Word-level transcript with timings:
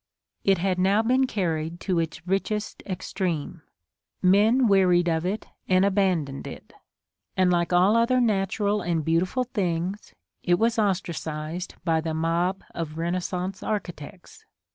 It 0.43 0.57
had 0.57 0.79
now 0.79 1.03
been 1.03 1.27
carried 1.27 1.79
to 1.81 1.99
its 1.99 2.25
richest 2.27 2.81
extreme: 2.87 3.61
men 4.19 4.67
wearied 4.67 5.07
of 5.07 5.27
it 5.27 5.45
and 5.69 5.85
abandoned 5.85 6.47
it, 6.47 6.73
and 7.37 7.51
like 7.51 7.71
all 7.71 7.95
other 7.95 8.19
natural 8.19 8.81
and 8.81 9.05
beautiful 9.05 9.43
things, 9.43 10.15
it 10.41 10.55
was 10.57 10.79
ostracised 10.79 11.75
by 11.85 12.01
the 12.01 12.15
mob 12.15 12.63
of 12.73 12.97
Renaissance 12.97 13.61
architects. 13.61 14.43